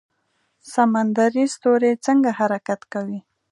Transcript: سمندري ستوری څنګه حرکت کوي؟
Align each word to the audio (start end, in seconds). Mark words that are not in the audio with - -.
سمندري 0.73 1.45
ستوری 1.53 1.91
څنګه 2.05 2.29
حرکت 2.39 2.81
کوي؟ 2.93 3.19